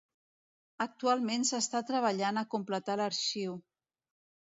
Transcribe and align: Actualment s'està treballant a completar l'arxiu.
Actualment 0.85 1.45
s'està 1.49 1.81
treballant 1.89 2.43
a 2.43 2.45
completar 2.55 2.97
l'arxiu. 3.03 3.55